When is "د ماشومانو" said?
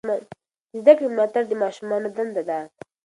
1.47-2.07